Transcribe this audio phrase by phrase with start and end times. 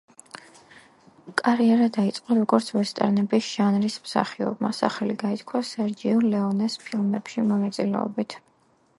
[1.39, 8.37] კარიერა დაიწყო როგორც ვესტერნების ჟანრის მსახიობმა, სახელი გაითქვა სერჯიო ლეონეს ფილმებში მონაწილეობით.